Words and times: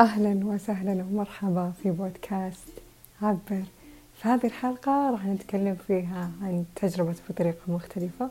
أهلا 0.00 0.46
وسهلا 0.46 0.92
ومرحبا 0.92 1.72
في 1.82 1.90
بودكاست 1.90 2.68
عبر. 3.22 3.62
في 4.16 4.28
هذه 4.28 4.46
الحلقة 4.46 5.10
راح 5.10 5.26
نتكلم 5.26 5.76
فيها 5.86 6.30
عن 6.42 6.64
تجربة 6.76 7.14
بطريقة 7.30 7.58
مختلفة. 7.68 8.30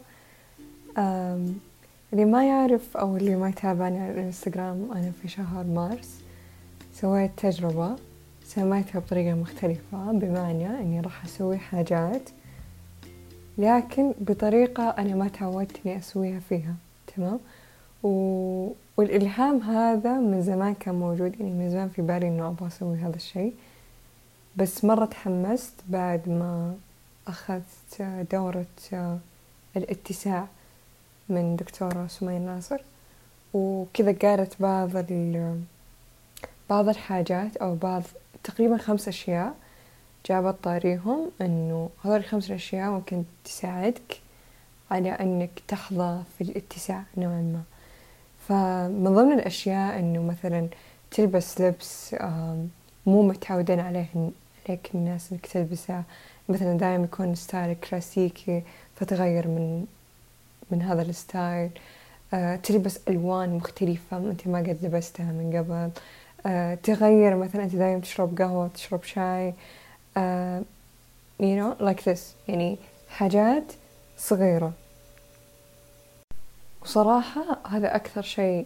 اللي 2.13 2.25
ما 2.25 2.46
يعرف 2.47 2.97
أو 2.97 3.17
اللي 3.17 3.36
ما 3.36 3.49
يتابعني 3.49 3.99
على 3.99 4.12
الإنستغرام 4.12 4.91
أنا 4.91 5.12
في 5.21 5.28
شهر 5.28 5.63
مارس 5.63 6.20
سويت 6.93 7.31
تجربة 7.38 7.96
سميتها 8.46 9.00
بطريقة 9.00 9.36
مختلفة 9.36 10.12
بمعنى 10.12 10.68
أني 10.68 11.00
راح 11.02 11.26
أسوي 11.26 11.58
حاجات 11.58 12.29
لكن 13.58 14.13
بطريقة 14.22 14.90
أنا 14.90 15.16
ما 15.16 15.28
تعودت 15.28 15.78
إني 15.86 15.97
أسويها 15.97 16.40
فيها 16.40 16.76
تمام؟ 17.16 17.40
و... 18.05 18.72
والإلهام 18.98 19.62
هذا 19.62 20.13
من 20.13 20.41
زمان 20.41 20.73
كان 20.73 20.95
موجود 20.95 21.40
يعني 21.40 21.52
من 21.52 21.70
زمان 21.70 21.90
في 21.90 22.02
بالي 22.02 22.27
إنه 22.27 22.48
أبغى 22.48 22.67
أسوي 22.67 22.98
هذا 22.98 23.16
الشيء. 23.16 23.54
بس 24.55 24.86
مرة 24.86 25.05
تحمست 25.05 25.73
بعد 25.88 26.30
ما 26.30 26.76
أخذت 27.28 28.02
دورة 28.31 28.66
الاتساع 29.78 30.48
من 31.30 31.55
دكتورة 31.55 32.08
سمية 32.08 32.38
ناصر. 32.38 32.81
وكذا 33.54 34.12
قالت 34.12 34.62
بعض 34.62 34.95
ال... 34.95 35.62
بعض 36.70 36.90
الحاجات 36.90 37.58
أو 37.58 37.76
بعض 37.76 38.03
تقريبا 38.44 38.78
خمس 38.78 39.08
أشياء 39.08 39.56
جابت 40.26 40.56
طاريهم 40.64 41.31
أنه 41.42 41.90
هذول 42.03 42.17
الخمس 42.17 42.52
أشياء 42.52 42.92
ممكن 42.92 43.23
تساعدك 43.45 44.22
على 44.92 45.09
أنك 45.09 45.50
تحط 45.68 46.23
في 46.38 46.44
الاتساع 46.44 47.03
نوعا 47.17 47.42
ما. 47.42 47.75
فمن 48.48 49.13
ضمن 49.16 49.34
الأشياء 49.34 49.99
أنه 49.99 50.23
مثلا 50.23 50.67
تلبس 51.12 51.62
لبس 51.62 52.16
مو 53.05 53.22
متعودين 53.22 53.80
عليه 53.80 54.08
عليك 54.70 54.90
الناس 54.95 55.31
أنك 55.31 55.45
تلبسه. 55.45 56.03
مثلا 56.50 56.78
دائما 56.78 57.03
يكون 57.03 57.36
ستايل 57.36 57.75
كلاسيكي 57.75 58.64
فتغير 58.95 59.47
من 59.47 59.86
من 60.72 60.81
هذا 60.81 61.02
الستايل. 61.02 61.70
آه، 62.33 62.55
تلبس 62.55 63.00
ألوان 63.08 63.50
مختلفة 63.50 64.17
أنت 64.17 64.48
ما 64.48 64.59
قد 64.59 64.77
لبستها 64.83 65.31
من 65.31 65.58
قبل. 65.58 65.89
آه، 66.45 66.75
تغير 66.75 67.36
مثلا 67.36 67.64
أنت 67.64 67.75
دائما 67.75 68.00
تشرب 68.00 68.42
قهوة 68.42 68.67
تشرب 68.67 69.03
شاي. 69.03 69.53
uh, 70.17 70.64
you 71.39 71.55
know 71.59 71.75
like 71.80 72.03
this. 72.03 72.20
يعني 72.48 72.77
حاجات 73.09 73.64
صغيرة. 74.17 74.73
وصراحة 76.86 77.58
هذا 77.67 77.95
أكثر 77.95 78.22
شيء 78.22 78.66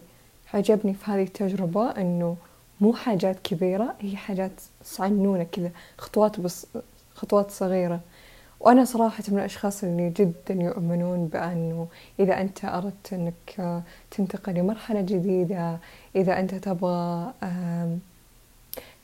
عجبني 0.54 0.94
في 0.94 1.10
هذه 1.10 1.22
التجربة 1.22 1.90
إنه 1.90 2.36
مو 2.80 2.92
حاجات 2.92 3.38
كبيرة 3.44 3.94
هي 4.00 4.16
حاجات 4.16 4.52
صعنونة 4.84 5.44
كذا 5.44 5.70
خطوات 5.98 6.40
بس 6.40 6.66
خطوات 7.14 7.50
صغيرة. 7.50 8.00
وأنا 8.60 8.84
صراحة 8.84 9.24
من 9.28 9.38
الأشخاص 9.38 9.84
اللي 9.84 10.10
جدا 10.10 10.54
يؤمنون 10.54 11.26
بأنه 11.26 11.86
إذا 12.20 12.40
أنت 12.40 12.64
أردت 12.64 13.12
أنك 13.12 13.82
تنتقل 14.10 14.54
لمرحلة 14.54 15.00
جديدة 15.00 15.78
إذا 16.16 16.40
أنت 16.40 16.54
تبغى 16.54 17.32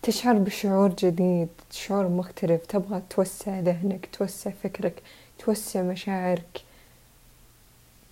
تشعر 0.03 0.35
بشعور 0.39 0.95
جديد 0.99 1.49
شعور 1.71 2.09
مختلف 2.09 2.67
تبغى 2.67 3.03
توسع 3.11 3.61
ذهنك 3.61 4.09
توسع 4.13 4.51
فكرك 4.63 5.03
توسع 5.39 5.83
مشاعرك 5.83 6.66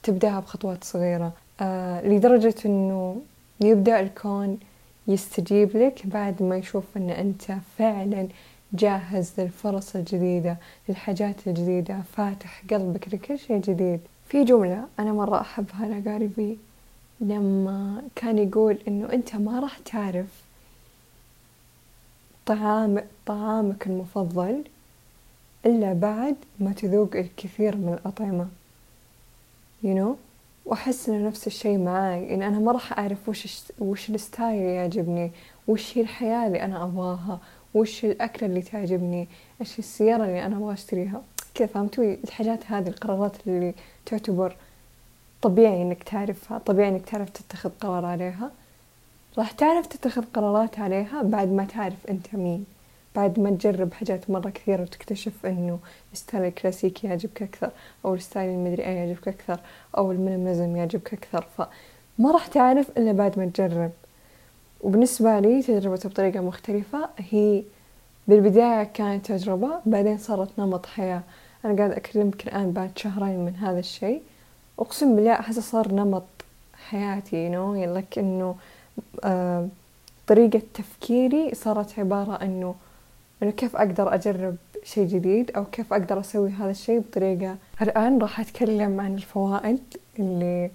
تبدأها 0.05 0.41
بخطوات 0.41 0.85
صغيرة. 0.85 1.33
آه 1.61 2.07
لدرجة 2.07 2.55
أنه 2.67 3.21
يبدأ 3.61 4.01
الكون 4.01 4.59
يستجيب 5.09 5.77
لك 5.77 6.07
بعد 6.07 6.43
ما 6.43 6.57
يشوف 6.57 6.85
أن 6.97 7.11
أنت 7.11 7.43
فعلا 7.79 8.29
جاهز 8.73 9.33
للفرص 9.39 9.97
الجديدة 9.97 10.57
للحاجات 10.89 11.47
الجديدة 11.47 12.01
فاتح 12.17 12.63
قلبك 12.71 13.15
لكل 13.15 13.39
شيء 13.39 13.61
جديد. 13.61 14.01
في 14.29 14.45
جملة 14.45 14.85
أنا 14.99 15.13
مرة 15.13 15.41
أحبها 15.41 15.87
لقاربي 15.89 16.59
لما 17.21 18.03
كان 18.15 18.39
يقول 18.39 18.79
إنه 18.89 19.13
أنت 19.13 19.37
ما 19.37 19.61
راح 19.61 19.79
تعرف 19.79 20.27
طعام 22.47 23.03
طعامك 23.27 23.87
المفضل 23.87 24.65
إلا 25.67 25.93
بعد 25.93 26.37
ما 26.61 26.73
تذوق 26.73 27.17
الكثير 27.17 27.77
من 27.77 27.93
الأطعمة. 28.01 28.47
You 29.85 29.95
know? 29.99 30.17
وأحس 30.67 31.09
إنه 31.09 31.27
نفس 31.27 31.47
الشي 31.47 31.77
معاي 31.79 32.35
إن 32.35 32.43
أنا 32.43 32.59
ما 32.59 32.73
راح 32.73 32.99
أعرف 32.99 33.29
وش 33.29 33.63
وش 33.79 34.11
الستايل 34.11 34.63
يعجبني 34.63 35.33
وش 35.69 35.99
هي 35.99 36.03
الحياة 36.03 36.47
اللي 36.47 36.63
أنا 36.63 36.85
أبغاها 36.85 37.41
وش 37.75 38.05
الأكلة 38.05 38.49
اللي 38.49 38.63
تعجبني 38.63 39.29
إيش 39.61 39.79
السيارة 39.79 40.25
اللي 40.25 40.47
أنا 40.47 40.57
أبغى 40.57 40.73
أشتريها. 40.73 41.23
كذا 41.55 41.67
فهمتوا؟ 41.67 42.05
الحاجات 42.25 42.67
هذه 42.67 42.89
القرارات 42.89 43.33
اللي 43.47 43.75
تعتبر 44.07 44.57
طبيعي 45.43 45.83
إنك 45.83 46.03
تعرفها 46.03 46.59
طبيعي 46.59 46.89
إنك 46.89 47.05
تعرف 47.11 47.31
تتخذ 47.31 47.71
قرار 47.81 48.05
عليها. 48.05 48.51
راح 49.39 49.53
تعرف 49.53 49.87
تتخذ 49.87 50.25
قرارات 50.35 50.79
عليها 50.79 51.23
بعد 51.23 51.49
ما 51.49 51.65
تعرف 51.65 52.07
أنت 52.11 52.35
مين. 52.35 52.67
بعد 53.17 53.41
ما 53.41 53.51
تجرب 53.51 53.93
حاجات 53.93 54.31
مرة 54.31 54.51
كثيرة 54.51 54.83
وتكتشف 54.83 55.47
إنه 55.47 55.79
الستايل 56.13 56.45
الكلاسيكي 56.45 57.07
يعجبك 57.07 57.43
أكثر 57.43 57.71
أو 58.05 58.15
الستايل 58.15 58.51
المدري 58.51 58.87
إيش 58.87 58.95
يعجبك 58.95 59.29
أكثر 59.29 59.61
أو 59.97 60.13
ال 60.13 60.19
minimalism 60.19 60.77
يعجبك 60.77 61.15
أكثر 61.15 61.47
فما 61.57 62.33
راح 62.33 62.47
تعرف 62.47 62.91
إلا 62.99 63.13
بعد 63.13 63.39
ما 63.39 63.47
تجرب. 63.47 63.91
وبالنسبة 64.81 65.41
لي 65.41 65.63
تجربته 65.63 66.09
بطريقة 66.09 66.41
مختلفة 66.41 67.09
هي 67.19 67.63
بالبداية 68.29 68.85
كانت 68.85 69.33
تجربة 69.33 69.71
بعدين 69.87 70.19
صارت 70.19 70.59
نمط 70.59 70.87
حياة. 70.87 71.23
أنا 71.65 71.77
قاعد 71.77 71.91
أكلمك 71.91 72.47
الآن 72.47 72.73
بعد 72.73 72.99
شهرين 72.99 73.45
من 73.45 73.57
هذا 73.57 73.79
الشيء 73.79 74.23
أقسم 74.79 75.17
بالله 75.17 75.33
أحس 75.33 75.59
صار 75.59 75.93
نمط 75.93 76.25
حياتي 76.89 77.37
يعني 77.37 77.87
لك 77.87 78.19
إنه 78.19 78.57
آه، 79.25 79.69
طريقة 80.27 80.63
تفكيري 80.75 81.55
صارت 81.55 81.99
عبارة 81.99 82.43
إنه 82.43 82.75
إنه 83.43 83.51
كيف 83.51 83.77
أقدر 83.77 84.15
أجرب 84.15 84.57
شيء 84.85 85.07
جديد 85.07 85.51
أو 85.51 85.65
كيف 85.65 85.93
أقدر 85.93 86.21
أسوي 86.21 86.51
هذا 86.51 86.71
الشيء 86.71 86.99
بطريقة. 86.99 87.57
الآن 87.83 88.19
راح 88.19 88.41
أتكلم 88.41 89.01
عن 89.01 89.15
الفوائد 89.15 89.83
اللي 90.19 90.71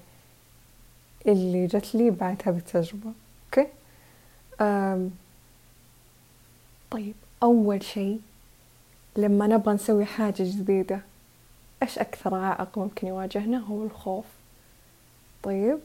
اللي 1.27 1.67
جت 1.67 1.95
لي 1.95 2.09
بعد 2.09 2.41
هذه 2.45 2.57
التجربة. 2.57 3.11
أوكي؟ 3.45 3.67
أم 4.61 5.11
طيب 6.91 7.15
أول 7.43 7.83
شيء 7.83 8.21
لما 9.17 9.47
نبغى 9.47 9.73
نسوي 9.73 10.05
حاجة 10.05 10.43
جديدة 10.43 11.01
إيش 11.83 11.99
أكثر 11.99 12.35
عائق 12.35 12.77
ممكن 12.77 13.07
يواجهنا؟ 13.07 13.57
هو 13.57 13.83
الخوف. 13.83 14.25
طيب 15.43 15.79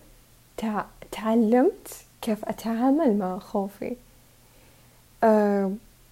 تع... 0.56 0.84
تعلمت 1.10 1.88
كيف 2.22 2.44
أتعامل 2.44 3.18
مع 3.18 3.38
خوفي. 3.38 3.96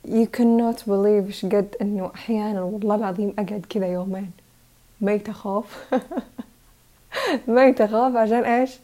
You 0.08 0.26
cannot 0.26 0.78
believe 0.86 1.26
إيش 1.26 1.46
قد 1.46 1.76
إنه 1.82 2.10
أحيانا 2.14 2.62
والله 2.62 2.94
العظيم 2.94 3.34
أقعد 3.38 3.66
كذا 3.70 3.86
يومين. 3.86 4.30
ميت 5.00 5.28
أخاف 5.28 5.94
ميت 7.48 7.80
أخاف 7.80 8.16
عشان 8.16 8.44
إيش؟ 8.44 8.78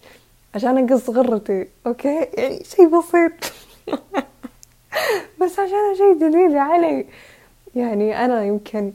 عشان 0.55 0.91
أقص 0.91 1.11
غرتي. 1.11 1.67
أوكي؟ 1.87 2.27
يعني 2.35 2.65
شي 2.65 2.87
بسيط. 2.87 3.53
بس 5.41 5.59
عشان 5.59 5.95
شي 5.97 6.27
جديد 6.27 6.57
علي 6.57 7.07
يعني 7.77 8.25
أنا 8.25 8.45
يمكن 8.45 8.93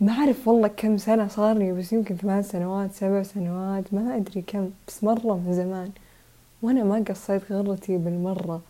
ما 0.00 0.12
أعرف 0.12 0.48
والله 0.48 0.68
كم 0.68 0.96
سنة 0.96 1.28
صار 1.28 1.58
لي 1.58 1.72
بس 1.72 1.92
يمكن 1.92 2.16
ثمان 2.16 2.42
سنوات 2.42 2.92
سبع 2.92 3.22
سنوات 3.22 3.94
ما 3.94 4.16
أدري 4.16 4.42
كم 4.42 4.70
بس 4.88 5.04
مرة 5.04 5.34
من 5.46 5.52
زمان. 5.52 5.90
وأنا 6.62 6.84
ما 6.84 7.04
قصيت 7.08 7.52
غرتي 7.52 7.96
بالمرة. 7.96 8.60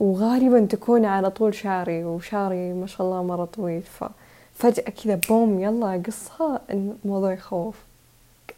وغالبا 0.00 0.66
تكون 0.66 1.04
على 1.04 1.30
طول 1.30 1.54
شعري 1.54 2.04
وشعري 2.04 2.72
ما 2.72 2.86
شاء 2.86 3.06
الله 3.06 3.22
مرة 3.22 3.44
طويل. 3.44 3.82
ففجأة 3.82 4.90
كذا 5.04 5.14
بوم 5.28 5.60
يلا 5.60 5.94
أقصها 5.94 6.60
الموضوع 6.70 7.32
يخوف. 7.32 7.74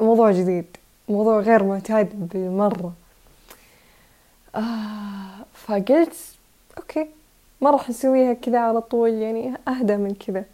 موضوع 0.00 0.32
جديد. 0.32 0.66
موضوع 1.08 1.40
غير 1.40 1.64
معتاد 1.64 2.28
بالمرة. 2.28 2.92
آه 4.54 5.44
فقلت 5.54 6.16
أوكي 6.78 7.06
ما 7.60 7.70
راح 7.70 7.90
نسويها 7.90 8.32
كذا 8.32 8.58
على 8.58 8.80
طول 8.80 9.10
يعني 9.10 9.54
أهدى 9.68 9.96
من 9.96 10.14
كذا. 10.14 10.44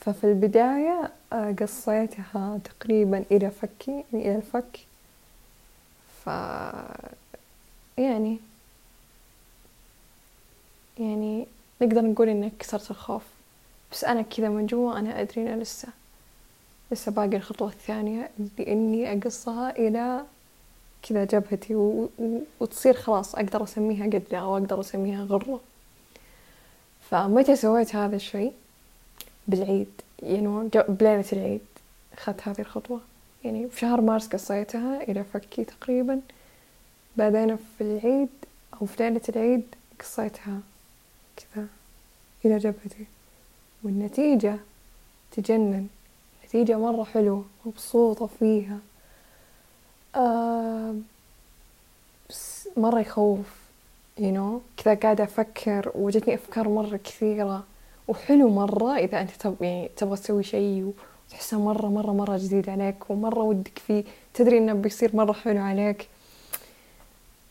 ففي 0.00 0.24
البداية 0.24 1.10
آه، 1.32 1.54
قصيتها 1.60 2.58
تقريبا 2.64 3.24
إلى 3.30 3.50
فكي 3.50 4.04
يعني 4.12 4.28
إلى 4.28 4.36
الفك. 4.36 4.78
ف 6.24 6.30
يعني 7.98 8.38
يعني 10.98 11.46
نقدر 11.82 12.00
نقول 12.00 12.28
إنك 12.28 12.52
كسرت 12.58 12.90
الخوف. 12.90 13.22
بس 13.92 14.04
أنا 14.04 14.22
كذا 14.22 14.48
من 14.48 14.66
جوا 14.66 14.98
أنا 14.98 15.20
أدري 15.20 15.42
إنه 15.42 15.56
لسه 15.56 15.88
لسه 16.92 17.12
باقي 17.12 17.36
الخطوة 17.36 17.68
الثانية 17.68 18.30
اللي 18.38 18.72
إني 18.72 19.12
أقصها 19.12 19.70
إلى 19.70 20.24
كذا 21.02 21.24
جبهتي 21.24 21.74
و... 21.74 22.08
و... 22.18 22.38
وتصير 22.60 22.94
خلاص 22.94 23.34
أقدر 23.34 23.64
أسميها 23.64 24.06
قدة 24.06 24.38
أو 24.38 24.56
أقدر 24.56 24.80
أسميها 24.80 25.24
غرة. 25.24 25.60
فمتى 27.10 27.56
سويت 27.56 27.96
هذا 27.96 28.16
الشيء؟ 28.16 28.52
بالعيد 29.48 29.90
يعني 30.22 30.70
بليلة 30.88 31.24
العيد 31.32 31.60
أخذت 32.12 32.48
هذه 32.48 32.60
الخطوة. 32.60 33.00
يعني 33.44 33.68
في 33.68 33.80
شهر 33.80 34.00
مارس 34.00 34.28
قصيتها 34.28 35.02
إلى 35.02 35.24
فكي 35.24 35.64
تقريبا. 35.64 36.20
بعدين 37.16 37.56
في 37.56 37.80
العيد 37.80 38.28
أو 38.80 38.86
في 38.86 39.02
ليلة 39.02 39.20
العيد 39.28 39.62
قصيتها. 40.00 40.60
كذا 41.36 41.66
إلى 42.44 42.58
جبهتي. 42.58 43.06
والنتيجة 43.82 44.56
تجنن. 45.32 45.86
نتيجة 46.44 46.78
مرة 46.78 47.04
حلوة 47.04 47.44
مبسوطة 47.66 48.26
فيها. 48.26 48.78
آه 50.14 50.94
بس 52.30 52.68
مرة 52.76 53.00
يخوف 53.00 53.46
you 54.18 54.22
know. 54.36 54.82
كذا 54.84 54.94
قاعدة 54.94 55.24
أفكر 55.24 55.92
وجتني 55.94 56.34
أفكار 56.34 56.68
مرة 56.68 56.96
كثيرة. 56.96 57.64
وحلو 58.08 58.48
مرة 58.50 58.96
إذا 58.96 59.20
أنت 59.20 59.30
تب 59.30 59.56
يعني 59.60 59.90
تبغى 59.96 60.16
تسوي 60.16 60.42
شيء 60.42 60.94
وتحسه 61.28 61.60
مرة 61.60 61.86
مرة 61.86 62.12
مرة 62.12 62.36
جديد 62.36 62.68
عليك 62.68 63.10
ومرة 63.10 63.42
ودك 63.42 63.78
فيه. 63.78 64.04
تدري 64.34 64.58
إنه 64.58 64.72
بيصير 64.72 65.16
مرة 65.16 65.32
حلو 65.32 65.60
عليك. 65.60 66.08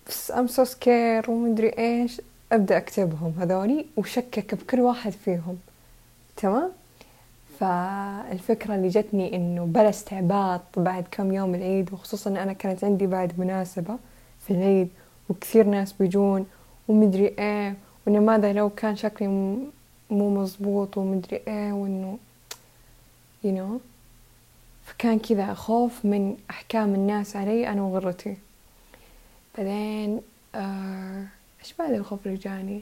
بس 0.07 0.31
I'm 0.31 0.47
so 0.47 0.63
scared 0.63 1.31
ومدري 1.31 1.69
إيش. 1.69 2.21
أبدأ 2.51 2.77
أكتبهم 2.77 3.33
هذولي 3.39 3.85
وشكك 3.97 4.55
بكل 4.55 4.79
واحد 4.79 5.11
فيهم. 5.11 5.57
تمام؟ 6.37 6.71
فالفكرة 7.59 8.75
اللي 8.75 8.87
جتني 8.87 9.35
إنه 9.35 9.65
بلا 9.65 9.89
استعباط 9.89 10.61
بعد 10.77 11.05
كم 11.11 11.33
يوم 11.33 11.55
العيد 11.55 11.93
وخصوصا 11.93 12.29
أنا 12.29 12.53
كانت 12.53 12.83
عندي 12.83 13.07
بعد 13.07 13.39
مناسبة 13.39 13.97
في 14.47 14.53
العيد 14.53 14.89
وكثير 15.29 15.67
ناس 15.67 15.93
بيجون 15.93 16.45
ومدري 16.87 17.27
إيه 17.27 17.75
وإنه 18.07 18.19
ماذا 18.19 18.53
لو 18.53 18.69
كان 18.69 18.95
شكلي 18.95 19.27
مو 20.09 20.41
مزبوط 20.41 20.97
ومدري 20.97 21.41
إيه 21.47 21.73
وإنه 21.73 22.17
you 23.45 23.47
know. 23.57 23.79
فكان 24.85 25.19
كذا 25.19 25.53
خوف 25.53 26.05
من 26.05 26.37
أحكام 26.49 26.95
الناس 26.95 27.35
علي 27.35 27.67
أنا 27.69 27.81
وغرتي. 27.81 28.37
بعدين 29.57 30.21
آه 30.55 31.23
إيش 31.63 31.73
بعد 31.79 31.91
الخوف 31.93 32.27
اللي 32.27 32.37
جاني 32.37 32.81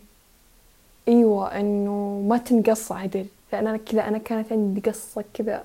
أيوة 1.08 1.60
إنه 1.60 2.26
ما 2.30 2.38
تنقص 2.38 2.92
عدل. 2.92 3.26
لأن 3.54 3.68
أنا 3.68 3.78
كذا 3.78 4.08
أنا 4.08 4.18
كانت 4.18 4.52
عندي 4.52 4.82
قصة 4.82 5.24
كذا 5.34 5.64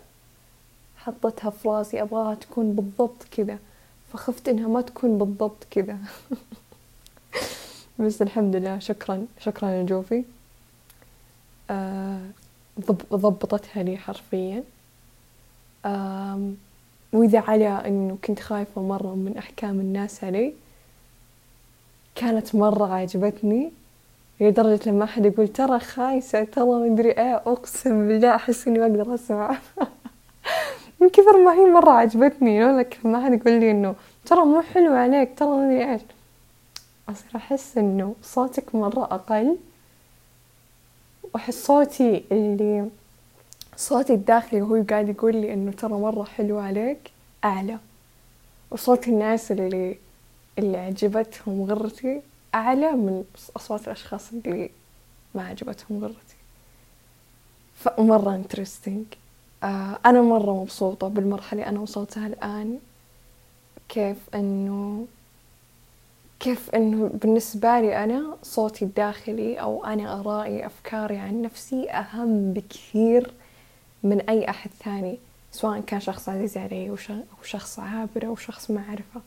حطتها 0.97 1.51
في 1.51 1.69
راسي 1.69 2.03
أبغاها 2.03 2.35
تكون 2.35 2.73
بالضبط 2.73 3.23
كذا. 3.31 3.59
فخفت 4.13 4.49
إنها 4.49 4.69
ما 4.69 4.81
تكون 4.81 5.19
بالضبط 5.19 5.67
كذا. 5.71 5.99
بس 7.99 8.23
الحمد 8.23 8.57
لله 8.57 8.79
شكرا 8.79 9.27
شكرا 9.41 9.71
يا 9.71 9.83
جوفي. 9.83 10.25
آه 11.71 12.21
ضبطتها 13.13 13.83
لي 13.83 13.97
حرفيا. 13.97 14.65
وإذا 17.13 17.41
على 17.41 17.69
إنه 17.69 18.19
كنت 18.25 18.41
خايفة 18.41 18.83
مرة 18.83 19.15
من 19.15 19.37
أحكام 19.39 19.81
الناس 19.81 20.25
علي 20.25 20.53
كانت 22.17 22.55
مرة 22.55 22.95
عجبتني 22.95 23.73
لدرجة 24.41 24.91
لما 24.91 25.05
أحد 25.05 25.27
يقول 25.27 25.49
ترى 25.49 25.81
خايسة 25.81 26.45
ترى 26.45 26.65
مدري 26.65 27.11
إيه 27.11 27.37
أقسم 27.37 28.09
بالله 28.09 28.35
أحس 28.35 28.69
إني 28.69 28.79
ما 28.79 28.87
أقدر 28.87 29.15
أسمع. 29.15 29.59
من 31.01 31.09
كثر 31.09 31.45
ما 31.45 31.53
هي 31.53 31.65
مرة 31.65 31.91
عجبتني 31.91 32.65
لك 32.65 32.99
لما 33.05 33.19
أحد 33.19 33.33
يقول 33.33 33.61
لي 33.61 33.71
إنه 33.71 33.95
ترى 34.27 34.45
مو 34.45 34.63
حلو 34.63 34.95
عليك 34.95 35.39
ترى 35.39 35.49
مدري 35.49 35.93
إيش. 35.93 36.01
أصير 37.09 37.31
أحس 37.37 37.79
إنه 37.79 38.15
صوتك 38.23 38.75
مرة 38.75 39.05
أقل 39.05 39.57
وأحس 41.35 41.67
صوتي 41.67 42.25
اللي 42.33 42.89
صوتي 43.77 44.15
الداخلي 44.15 44.63
وهو 44.63 44.85
قاعد 44.91 45.09
يقول 45.09 45.37
لي 45.37 45.53
إنه 45.55 45.73
ترى 45.73 45.93
مرة 45.93 46.25
حلو 46.25 46.59
عليك 46.59 47.11
أعلى. 47.45 47.79
وصوت 48.71 49.09
الناس 49.09 49.53
اللي 49.53 49.97
اللي 50.59 50.79
عجبتهم 50.79 51.63
غرتي 51.65 52.23
أعلى 52.55 52.93
من 52.93 53.25
أصوات 53.57 53.85
الأشخاص 53.85 54.33
اللي 54.33 54.71
ما 55.35 55.47
عجبتهم 55.47 56.05
غرتي. 56.05 56.37
فمرة 57.75 58.35
انترستنج 58.35 59.05
آه 59.63 59.99
أنا 60.07 60.23
مرة 60.23 60.63
مبسوطة 60.63 61.09
بالمرحلة 61.09 61.69
أنا 61.69 61.81
وصلتها 61.81 62.27
الآن. 62.27 62.79
كيف 63.89 64.17
إنه 64.35 65.07
كيف 66.41 66.71
إنه 66.71 67.11
بالنسبة 67.15 67.81
لي 67.81 68.05
أنا 68.05 68.37
صوتي 68.43 68.85
الداخلي 68.85 69.61
أو 69.61 69.85
أنا 69.85 70.21
آرائي 70.21 70.67
أفكاري 70.67 71.17
عن 71.19 71.43
نفسي 71.43 71.91
أهم 71.91 72.53
بكثير 72.53 73.35
من 74.03 74.21
أي 74.21 74.51
أحد 74.51 74.71
ثاني 74.85 75.19
سواء 75.53 75.81
كان 75.81 76.01
شخص 76.01 76.29
عزيز 76.29 76.57
علي 76.59 76.91
أو 76.91 76.97
شخص 77.43 77.79
عابر 77.79 78.27
أو 78.27 78.37
شخص 78.37 78.71
ما 78.71 78.85
أعرفه. 78.89 79.21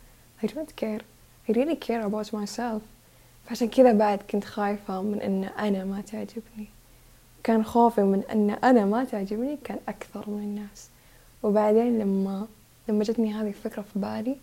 I 0.44 0.48
don't 0.48 0.74
care. 0.82 1.04
I 1.50 1.51
really 1.51 1.75
care 1.75 2.06
about 2.06 2.31
myself. 2.31 2.81
فعشان 3.46 3.69
كذا 3.69 3.94
بعد 3.94 4.19
كنت 4.30 4.44
خايفة 4.46 5.01
من 5.01 5.22
أن 5.22 5.44
أنا 5.44 5.86
ما 5.86 6.01
تعجبني. 6.01 6.68
كان 7.44 7.63
خوفي 7.63 8.01
من 8.01 8.24
أن 8.31 8.50
أنا 8.50 8.86
ما 8.86 9.04
تعجبني 9.04 9.57
كان 9.63 9.78
أكثر 9.88 10.30
من 10.30 10.44
الناس. 10.44 10.90
وبعدين 11.44 12.00
لما 12.00 12.48
لما 12.90 13.04
جتني 13.04 13.34
هذه 13.34 13.48
الفكرة 13.48 13.81
في 13.81 14.00
بالي 14.00 14.36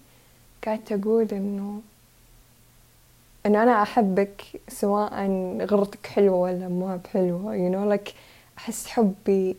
قعدت 0.67 0.93
أقول 0.93 1.29
إنه 1.33 1.81
إنه 3.47 3.63
أنا 3.63 3.83
أحبك 3.83 4.43
سواء 4.69 5.27
غرتك 5.71 6.07
حلوة 6.07 6.37
ولا 6.37 6.69
ما 6.69 6.97
بحلوة. 6.97 7.57
You 7.57 7.73
know 7.75 7.97
like 7.97 8.13
أحس 8.59 8.87
حبي 8.87 9.57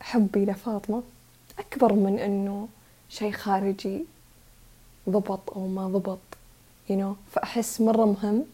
حبي 0.00 0.44
لفاطمة 0.44 1.02
أكبر 1.58 1.92
من 1.92 2.18
إنه 2.18 2.68
شيء 3.08 3.32
خارجي. 3.32 4.04
ضبط 5.08 5.50
أو 5.56 5.66
ما 5.66 5.88
ضبط 5.88 6.18
you 6.90 6.92
know. 6.92 7.14
فأحس 7.32 7.80
مرة 7.80 8.04
مهم 8.04 8.44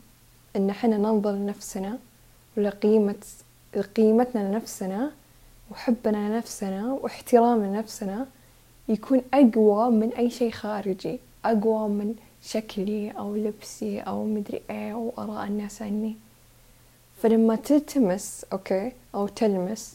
إن 0.57 0.71
إحنا 0.71 0.97
ننظر 0.97 1.33
لنفسنا 1.33 1.99
ولقيمة 2.57 3.15
قيمتنا 3.97 4.49
لنفسنا 4.49 5.11
وحبنا 5.71 6.29
لنفسنا 6.29 6.93
واحترام 6.93 7.65
لنفسنا 7.65 8.27
يكون 8.89 9.23
أقوى 9.35 9.91
من 9.91 10.13
أي 10.19 10.31
شيء 10.31 10.51
خارجي 10.51 11.19
أقوى 11.45 11.89
من 11.89 12.15
شكلي 12.43 13.11
أو 13.11 13.35
لبسي 13.37 14.01
أو 14.01 14.25
مدري 14.25 14.63
إيه 14.71 14.93
أو 14.93 15.13
آراء 15.19 15.47
الناس 15.47 15.83
عني. 15.83 16.17
فلما 17.23 17.57
تلتمس 17.57 18.47
أوكي 18.53 18.93
أو 19.15 19.29
تلمس 19.29 19.95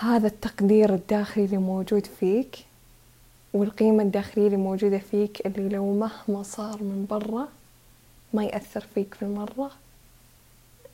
هذا 0.00 0.26
التقدير 0.26 0.94
الداخلي 0.94 1.44
اللي 1.44 1.56
موجود 1.58 2.06
فيك 2.06 2.56
والقيمة 3.54 4.02
الداخلية 4.02 4.46
اللي 4.46 4.56
موجودة 4.56 4.98
فيك 4.98 5.46
اللي 5.46 5.68
لو 5.68 5.92
مهما 5.94 6.42
صار 6.42 6.82
من 6.82 7.06
برا 7.10 7.48
ما 8.34 8.44
يأثر 8.44 8.80
فيك 8.94 9.14
في 9.14 9.22
المرة. 9.22 9.70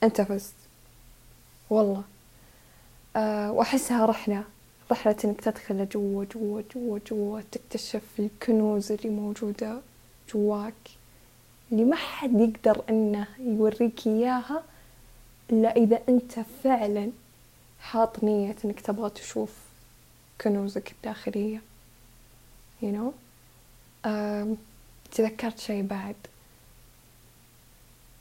أنت 0.03 0.21
فزت. 0.21 0.55
والله. 1.71 2.03
أه 3.17 3.53
وأحسها 3.53 4.07
رحلة. 4.07 4.45
رحلة 4.93 5.17
إنك 5.25 5.41
تدخل 5.41 5.89
جوا 5.89 6.25
جوا 6.35 6.63
جوا 6.75 6.99
جوا 7.11 7.41
تكتشف 7.53 8.03
الكنوز 8.19 8.93
اللي 8.93 9.09
موجودة 9.11 9.81
جواك 10.35 10.75
اللي 11.73 11.85
ما 11.85 11.97
حد 11.97 12.41
يقدر 12.41 12.83
إنه 12.91 13.27
يوريك 13.41 14.07
إياها 14.07 14.63
إلا 15.51 15.77
إذا 15.77 16.01
أنت 16.09 16.41
فعلا 16.65 17.11
حاط 17.81 18.25
نية 18.25 18.57
إنك 18.65 18.81
تبغى 18.81 19.11
تشوف 19.11 19.55
كنوزك 20.41 20.93
الداخلية. 20.93 21.61
You 22.83 22.87
know? 22.87 23.13
تذكرت 25.13 25.59
شيء 25.59 25.83
بعد. 25.83 26.17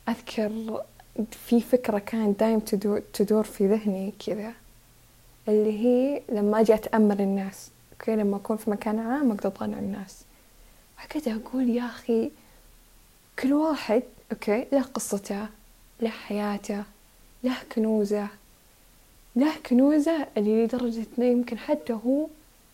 أذكر 0.09 0.83
في 1.31 1.61
فكرة 1.61 1.99
كانت 1.99 2.39
دايم 2.39 2.59
تدور, 2.59 2.99
تدور 3.13 3.43
في 3.43 3.67
ذهني 3.67 4.13
كذا 4.25 4.53
اللي 5.47 5.85
هي 5.85 6.21
لما 6.29 6.59
أجي 6.59 6.73
أتأمل 6.73 7.21
الناس. 7.21 7.69
okay 7.91 8.15
لما 8.15 8.37
أكون 8.37 8.57
في 8.57 8.69
مكان 8.69 8.99
عام 8.99 9.31
أقدر 9.31 9.47
أطالع 9.47 9.79
الناس. 9.79 10.23
فكنت 10.97 11.27
أقول 11.27 11.69
يا 11.69 11.85
أخي 11.85 12.31
كل 13.39 13.53
واحد 13.53 14.03
okay 14.31 14.65
له 14.71 14.81
قصته 14.81 15.47
له 16.01 16.09
حياته 16.09 16.83
له 17.43 17.57
كنوزه 17.75 18.27
له 19.35 19.55
كنوزه 19.65 20.27
اللي 20.37 20.65
لدرجة 20.65 21.05
إنه 21.17 21.25
يمكن 21.25 21.57
حتى 21.57 21.93
هو 21.93 22.27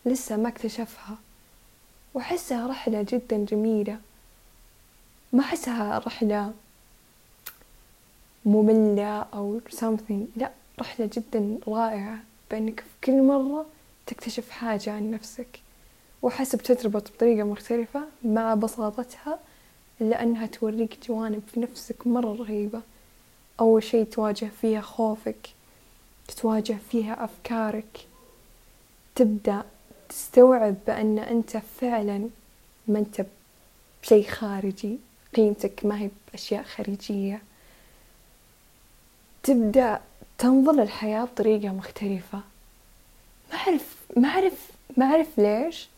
لسه 0.06 0.36
ما 0.36 0.48
اكتشفها. 0.48 1.18
وأحسها 2.14 2.66
رحلة 2.66 3.06
جدا 3.08 3.36
جميلة. 3.44 3.98
ما 5.32 5.40
أحسها 5.40 5.98
رحلة 5.98 6.52
مملة 8.44 9.18
أو 9.18 9.60
something. 9.70 10.24
لا 10.36 10.50
رحلة 10.80 11.10
جدا 11.12 11.58
رائعة 11.68 12.18
بأنك 12.50 12.80
في 12.80 12.86
كل 13.04 13.22
مرة 13.22 13.66
تكتشف 14.06 14.50
حاجة 14.50 14.92
عن 14.92 15.10
نفسك. 15.10 15.60
وأحس 16.22 16.56
بترتبط 16.56 17.10
بطريقة 17.12 17.44
مختلفة 17.44 18.04
مع 18.24 18.54
بساطتها 18.54 19.38
إلا 20.00 20.22
أنها 20.22 20.46
توريك 20.46 20.98
جوانب 21.08 21.42
في 21.54 21.60
نفسك 21.60 22.06
مرة 22.06 22.34
رهيبة. 22.34 22.80
أول 23.60 23.82
شي 23.82 24.04
تواجه 24.04 24.50
فيها 24.60 24.80
خوفك 24.80 25.48
تتواجه 26.28 26.76
فيها 26.90 27.24
أفكارك. 27.24 28.06
تبدأ 29.14 29.62
تستوعب 30.14 30.76
بأن 30.86 31.18
أنت 31.18 31.56
فعلا 31.56 32.28
ما 32.88 32.98
أنت 32.98 33.26
بشي 34.02 34.22
خارجي 34.22 34.98
قيمتك 35.36 35.84
ما 35.84 35.98
هي 36.00 36.10
بأشياء 36.30 36.62
خارجية. 36.62 37.42
تبدأ 39.42 40.00
تنظر 40.38 40.72
للحياة 40.72 41.24
بطريقة 41.24 41.68
مختلفة. 41.68 42.40
ما 43.52 43.58
أعرف 43.58 43.96
ما 44.16 44.28
أعرف 44.28 44.70
ما 44.96 45.06
أعرف 45.06 45.38
ليش 45.38 45.88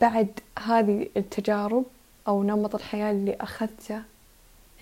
بعد 0.00 0.40
هذه 0.58 1.08
التجارب 1.16 1.84
أو 2.28 2.42
نمط 2.42 2.74
الحياة 2.74 3.10
اللي 3.10 3.36
أخذته 3.40 4.02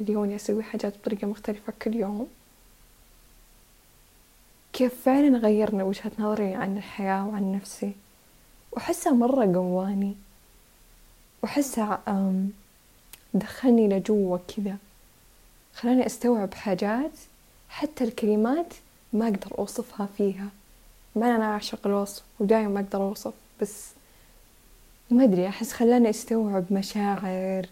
اللي 0.01 0.17
هو 0.17 0.25
أسوي 0.25 0.63
حاجات 0.63 0.99
بطريقة 0.99 1.27
مختلفة 1.27 1.73
كل 1.83 1.97
يوم. 1.97 2.29
كيف 4.73 5.05
فعلا 5.05 5.39
غيرنا 5.39 5.85
وجهة 5.85 6.13
نظري 6.19 6.55
عن 6.55 6.77
الحياة 6.77 7.27
وعن 7.27 7.53
نفسي؟ 7.53 7.93
وأحسها 8.73 9.13
مرة 9.13 9.53
قواني. 9.55 10.15
وأحسها 11.43 12.03
دخلني 13.35 13.89
لجوا 13.89 14.39
كذا. 14.57 14.77
خلاني 15.75 16.07
أستوعب 16.07 16.55
حاجات 16.55 17.13
حتى 17.69 18.05
الكلمات 18.05 18.75
ما 19.13 19.25
أقدر 19.25 19.59
أوصفها 19.59 20.09
فيها. 20.19 20.49
مع 21.17 21.37
أنا 21.37 21.45
أعشق 21.45 21.87
الوصف 21.87 22.23
ودايما 22.41 22.69
ما 22.69 22.81
أقدر 22.81 23.03
أوصف 23.03 23.33
بس 23.61 23.91
ما 25.11 25.25
أدري 25.25 25.49
أحس 25.49 25.73
خلاني 25.73 26.11
أستوعب 26.11 26.65
مشاعر 26.71 27.67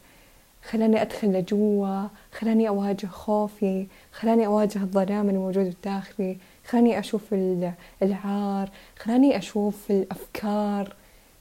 خلاني 0.71 1.02
أدخل 1.02 1.28
لجوا 1.33 2.07
خلاني 2.33 2.69
أواجه 2.69 3.07
خوفي 3.07 3.87
خلاني 4.12 4.47
أواجه 4.47 4.78
الظلام 4.78 5.30
الموجود 5.30 5.75
بداخلي 5.80 6.37
خلاني 6.71 6.99
أشوف 6.99 7.35
العار 8.03 8.71
خلاني 8.99 9.39
أشوف 9.39 9.91
الأفكار 9.91 10.95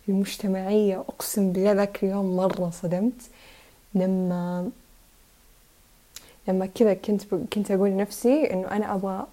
المجتمعية. 0.10 1.00
أقسم 1.00 1.52
بالله 1.52 1.72
ذاك 1.72 2.04
اليوم 2.04 2.36
مرة 2.38 2.70
صدمت. 2.70 3.22
لما 3.96 4.70
لما 6.48 6.66
كذا 6.66 6.94
كنت 6.94 7.36
كنت 7.54 7.72
أقول 7.72 7.90
لنفسي 7.90 8.54
إنه 8.54 8.72
أنا 8.72 8.96
أبغى 8.96 9.26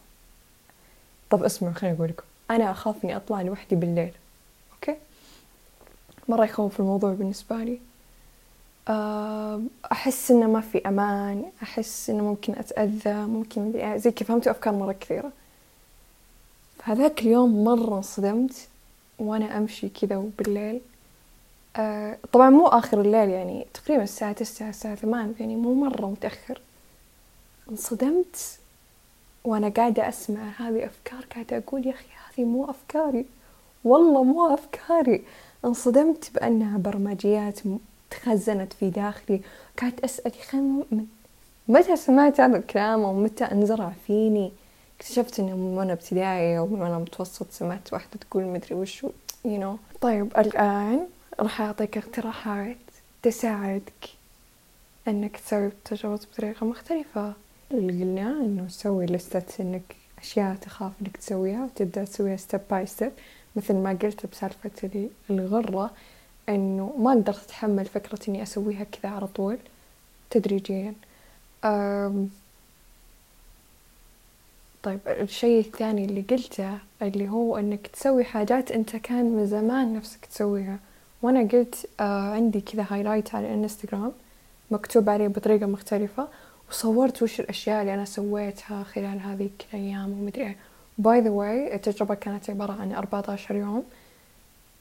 طب 1.31 1.45
اسمعوا 1.45 1.75
خليني 1.75 1.97
أقول 1.97 2.09
لكم. 2.09 2.25
أنا 2.51 2.71
أخاف 2.71 3.05
إني 3.05 3.17
أطلع 3.17 3.43
لوحدي 3.43 3.77
بالليل. 3.77 4.13
أوكي؟ 4.73 4.97
مرة 6.29 6.45
يخوف 6.45 6.81
الموضوع 6.81 7.13
بالنسبة 7.13 7.57
لي. 7.57 7.79
أحس 9.93 10.31
إنه 10.31 10.47
ما 10.47 10.61
في 10.61 10.89
أمان 10.89 11.45
أحس 11.63 12.11
إنه 12.11 12.23
ممكن 12.25 12.53
أتأذى 12.53 13.15
ممكن 13.15 13.73
زي 13.97 14.11
كيف 14.11 14.29
فهمتوا 14.29 14.53
أفكار 14.53 14.75
مرة 14.75 14.93
كثيرة. 14.93 15.33
هذاك 16.87 17.21
اليوم 17.21 17.65
مرة 17.65 17.97
انصدمت 17.97 18.69
وأنا 19.19 19.59
أمشي 19.59 19.89
كذا 19.89 20.17
وبالليل. 20.17 20.81
أه 21.77 22.19
طبعا 22.33 22.51
مو 22.51 22.67
آخر 22.67 23.01
الليل 23.01 23.29
يعني 23.31 23.67
تقريبا 23.75 24.03
الساعة 24.03 24.33
تسعة 24.33 24.69
الساعة 24.69 24.95
ثمان 24.95 25.35
يعني 25.41 25.57
مو 25.57 25.75
مرة 25.75 26.07
متأخر. 26.07 26.61
انصدمت 27.71 28.59
وأنا 29.45 29.69
قاعدة 29.69 30.09
أسمع 30.09 30.51
هذه 30.59 30.87
أفكار 30.87 31.27
قاعدة 31.35 31.59
أقول 31.59 31.87
يا 31.87 31.93
أخي 31.93 32.07
هذه 32.29 32.45
مو 32.45 32.71
أفكاري. 32.71 33.25
والله 33.85 34.25
مو 34.25 34.55
أفكاري. 34.55 35.25
انصدمت 35.65 36.31
بأنها 36.35 36.79
برمجيات 36.79 37.61
تخزنت 38.11 38.73
في 38.73 38.91
داخلي. 38.91 39.41
قاعدة 39.81 40.05
أسأل 40.05 40.33
خل 40.33 40.85
من 40.91 41.07
متى 41.69 41.97
سمعت 41.97 42.41
هذا 42.41 42.57
الكلام 42.57 43.01
ومتى 43.01 43.45
انزرع 43.45 43.93
فيني؟ 44.07 44.53
اكتشفت 45.01 45.41
انه 45.41 45.57
من 45.57 45.79
وأنا 45.79 45.93
ابتدائي 45.93 46.59
أو 46.59 46.67
من 46.67 46.83
وأنا 46.83 46.99
متوسط 46.99 47.47
سمعت 47.51 47.93
واحدة 47.93 48.19
تقول 48.21 48.45
مدري 48.45 48.75
وشو 48.75 49.09
you 49.45 49.61
know. 49.61 50.01
طيب 50.01 50.33
الآن 50.39 51.07
راح 51.41 51.61
أعطيك 51.61 51.99
اقتراحات 51.99 52.77
تساعدك 53.23 54.09
إنك 55.09 55.37
تسوي 55.37 55.67
التجربة 55.67 56.21
بطريقة 56.33 56.67
مختلفة. 56.67 57.33
اللي 57.71 58.03
قلناه 58.03 58.41
إنه 58.45 58.67
تسوي 58.67 59.07
لستة 59.07 59.63
إنك 59.63 59.97
أشياء 60.19 60.55
تخاف 60.55 60.93
إنك 61.03 61.17
تسويها 61.17 61.65
وتبدأ 61.65 62.05
تسويها 62.05 62.37
step 62.37 62.61
by 62.71 62.87
step 62.87 63.13
مثل 63.57 63.75
ما 63.75 63.99
قلت 64.03 64.27
بسالفة 64.27 65.01
الغرة 65.31 65.91
إنه 66.49 66.95
ما 66.99 67.11
قدرت 67.11 67.45
أتحمل 67.45 67.85
فكرة 67.85 68.19
إني 68.29 68.43
أسويها 68.43 68.85
كذا 68.85 69.11
على 69.11 69.27
طول 69.27 69.59
تدريجيا. 70.31 70.95
طيب 74.83 75.01
الشيء 75.07 75.61
الثاني 75.61 76.05
اللي 76.05 76.21
قلته 76.31 76.79
اللي 77.03 77.29
هو 77.29 77.57
إنك 77.57 77.87
تسوي 77.87 78.25
حاجات 78.25 78.71
أنت 78.73 78.97
كان 78.97 79.25
من 79.25 79.47
زمان 79.47 79.95
نفسك 79.95 80.25
تسويها. 80.27 80.79
وأنا 81.23 81.41
قلت 81.49 81.87
آه 82.01 82.33
عندي 82.35 82.61
كذا 82.61 82.87
highlight 82.91 83.35
على 83.35 83.47
الانستغرام 83.47 84.13
مكتوب 84.71 85.11
عليه 85.11 85.29
بطريقة 85.29 85.67
مختلفة 85.67 86.29
وصورت 86.71 87.23
وش 87.23 87.41
الأشياء 87.41 87.81
اللي 87.81 87.95
أنا 87.95 88.05
سويتها 88.05 88.83
خلال 88.83 89.21
هذه 89.21 89.51
الأيام 89.75 90.11
ومدري 90.11 90.43
إيه. 90.47 90.57
by 90.99 91.21
the 91.21 91.31
way 91.31 91.75
التجربة 91.75 92.15
كانت 92.15 92.51
عبارة 92.51 92.73
عن 92.73 92.93
14 92.93 93.55
يوم 93.57 93.85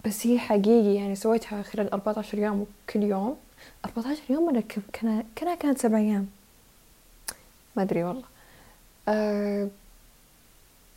بس 0.06 0.28
هي 0.28 0.40
حقيقي 0.40 0.96
يعني 0.96 1.16
سويتها 1.16 1.62
خلال 1.62 1.92
14 1.94 2.38
يوم 2.40 2.66
كل 2.90 3.04
يوم. 3.04 3.38
14 3.86 4.22
يوم 4.30 4.44
ولا 4.44 4.62
كان 4.62 5.24
كان 5.36 5.56
كانت 5.56 5.78
سبع 5.78 5.98
أيام. 5.98 6.28
ما 7.76 7.84
أدري 7.84 8.04
والله. 8.04 8.24
أه 9.08 9.70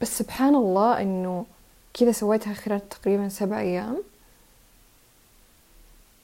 بس 0.00 0.18
سبحان 0.18 0.54
الله 0.54 1.02
إنه 1.02 1.46
كذا 1.94 2.12
سويتها 2.12 2.54
خلال 2.54 2.88
تقريبا 2.88 3.28
سبع 3.28 3.60
أيام. 3.60 4.02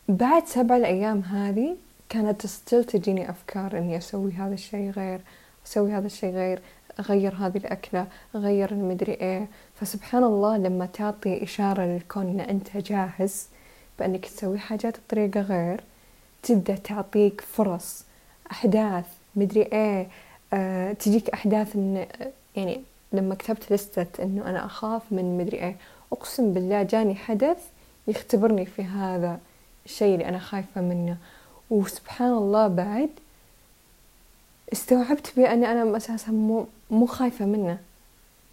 بعد 0.09 0.47
سبع 0.47 0.76
الأيام 0.76 1.21
هذه 1.21 1.76
كانت 2.09 2.47
ستيل 2.47 2.85
تجيني 2.85 3.31
أفكار 3.31 3.78
إني 3.78 3.97
أسوي 3.97 4.33
هذا 4.33 4.54
الشيء 4.54 4.90
غير 4.90 5.21
أسوي 5.66 5.93
هذا 5.93 6.07
الشيء 6.07 6.31
غير 6.31 6.62
أغير 7.00 7.35
هذه 7.35 7.57
الأكلة 7.57 8.07
أغير 8.35 8.71
المدري 8.71 9.12
إيه. 9.12 9.49
فسبحان 9.75 10.25
الله 10.25 10.57
لما 10.57 10.87
تعطي 10.87 11.43
إشارة 11.43 11.83
للكون 11.83 12.28
إن 12.28 12.40
أنت 12.40 12.76
جاهز 12.76 13.49
بأنك 13.99 14.26
تسوي 14.26 14.59
حاجات 14.59 14.97
بطريقة 15.00 15.40
غير 15.40 15.81
تبدأ 16.43 16.76
تعطيك 16.76 17.40
فرص 17.40 18.04
أحداث 18.50 19.07
مدري 19.37 19.62
إيه 19.62 20.09
أه 20.52 20.93
تجيك 20.93 21.31
أحداث 21.31 21.76
إن 21.76 22.07
يعني 22.57 22.83
لما 23.14 23.35
كتبت 23.35 23.73
لستة 23.73 24.25
إنه 24.25 24.50
أنا 24.50 24.64
أخاف 24.66 25.02
من 25.11 25.38
مدري 25.38 25.56
إيه 25.56 25.76
أقسم 26.12 26.52
بالله 26.52 26.83
جاني 26.83 27.14
حدث 27.14 27.59
يختبرني 28.09 28.66
في 28.66 28.85
هذا 28.85 29.38
الشيء 29.87 30.14
اللي 30.14 30.28
أنا 30.28 30.38
خايفة 30.38 30.80
منه. 30.80 31.16
وسبحان 31.71 32.33
الله 32.33 32.68
بعد 32.68 33.11
استوعبت 34.73 35.33
بأني 35.37 35.73
أنا 35.73 35.97
أساسا 35.97 36.33
مو, 36.33 36.66
مو 36.90 37.06
خايفة 37.06 37.44
منه. 37.44 37.78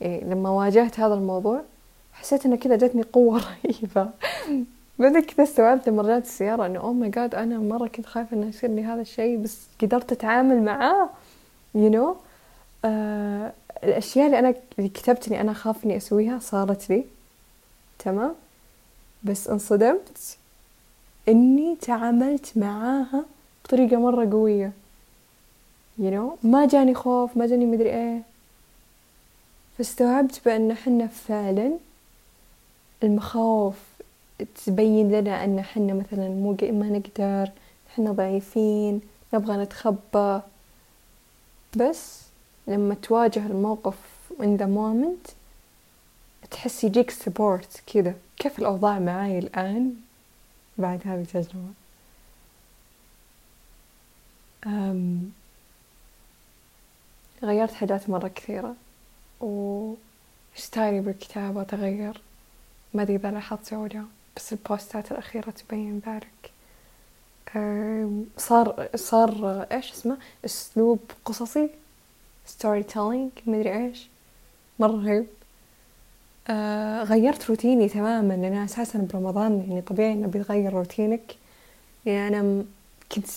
يعني 0.02 0.22
لما 0.22 0.50
واجهت 0.50 1.00
هذا 1.00 1.14
الموضوع 1.14 1.62
حسيت 2.14 2.46
إنه 2.46 2.56
كذا 2.56 2.76
جتني 2.76 3.02
قوة 3.02 3.42
رهيبة. 3.66 4.10
بعدين 5.00 5.22
كذا 5.22 5.44
استوعبت 5.44 5.90
لما 5.90 6.02
رجعت 6.02 6.24
السيارة 6.24 6.66
إنه 6.66 6.80
oh 6.80 6.94
my 6.94 7.10
God 7.10 7.36
أنا 7.36 7.58
مرة 7.58 7.88
كنت 7.88 8.06
خايفة 8.06 8.38
إنه 8.38 8.48
يصير 8.48 8.70
لي 8.70 8.84
هذا 8.84 9.02
الشيء 9.02 9.38
بس 9.38 9.58
قدرت 9.82 10.12
أتعامل 10.12 10.64
معاه 10.64 11.10
you 11.76 11.90
you 11.90 11.96
know 11.96 12.18
آه 12.86 13.54
الأشياء 13.84 14.26
اللي 14.26 14.40
أنا 14.40 14.56
اللي 14.80 14.90
كتبت 14.90 15.28
إني 15.28 15.42
أنا 15.42 15.54
أخاف 15.54 15.86
إني 15.86 15.98
أسويها 15.98 16.40
صارت 16.40 16.90
لي. 16.90 17.04
تمام؟ 18.00 18.36
بس 19.24 19.48
انصدمت 19.48 20.38
إني 21.30 21.76
تعاملت 21.76 22.58
معاها 22.58 23.26
بطريقة 23.66 23.98
مرة 23.98 24.30
قوية. 24.32 24.72
You 26.00 26.12
know 26.14 26.46
ما 26.46 26.68
جاني 26.68 26.94
خوف 26.94 27.38
ما 27.38 27.48
جاني 27.48 27.66
مدري 27.66 27.90
إيه. 27.90 28.22
فاستوعبت 29.78 30.42
بأن 30.46 30.74
حنا 30.74 31.08
فعلا 31.08 31.72
المخاوف 33.04 33.76
تبين 34.66 35.12
لنا 35.12 35.44
أن 35.44 35.62
حنا 35.62 35.94
مثلا 35.94 36.30
مو 36.30 36.58
ما 36.62 36.90
نقدر 36.90 37.52
حنا 37.96 38.12
ضعيفين 38.12 39.02
نبغى 39.34 39.58
نتخبى. 39.58 40.42
بس 41.78 42.22
لما 42.72 42.96
تواجه 42.96 43.46
الموقف 43.46 43.96
in 44.40 44.58
the 44.60 44.68
moment 44.68 45.32
تحس 46.52 46.84
يجيك 46.84 47.12
سبورت 47.12 47.84
كذا. 47.94 48.16
كيف 48.38 48.60
الأوضاع 48.60 49.00
معاي 49.00 49.40
الآن؟ 49.40 49.96
بعد 50.78 51.02
هذه 51.06 51.22
التجربة. 51.22 51.74
أم 54.66 55.32
غيرت 57.44 57.72
حاجات 57.72 58.10
مرة 58.10 58.28
كثيرة. 58.28 58.76
و 59.42 59.64
style 59.64 60.77
ي 60.77 61.00
بالكتابة 61.00 61.64
تغير. 61.64 62.22
ما 62.94 63.02
أدري 63.02 63.16
إذا 63.16 63.32
لاحظتوا 63.32 63.78
ولا 63.78 64.06
بس 64.36 64.54
ال 64.54 64.63
posts 64.63 65.12
الأخيرة 65.12 65.50
تبين 65.50 66.02
ذلك. 66.08 66.52
صار 68.38 68.90
صار 68.96 69.62
إيش 69.72 69.92
اسمه؟ 69.92 70.18
أسلوب 70.46 71.00
قصصي 71.26 71.70
storytelling 72.46 73.32
مدري 73.48 73.86
إيش. 73.86 74.10
مرة 74.80 74.92
رهيب. 74.92 75.28
آه 76.50 77.04
غيرت 77.04 77.50
روتيني 77.50 77.90
تماما. 77.90 78.34
لأن 78.34 78.54
أساسا 78.54 79.08
برمضان 79.14 79.66
يعني 79.70 79.82
طبيعي 79.82 80.14
إنه 80.14 80.28
بيتغير 80.28 80.74
روتينك. 80.74 81.36
يعني 82.06 82.40
أنا 82.40 82.66
كنت 83.12 83.28